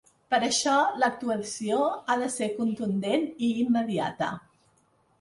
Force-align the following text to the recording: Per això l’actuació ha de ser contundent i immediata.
Per 0.33 0.37
això 0.45 0.77
l’actuació 1.03 1.77
ha 1.91 2.17
de 2.23 2.31
ser 2.39 2.49
contundent 2.57 3.31
i 3.51 3.55
immediata. 3.69 4.35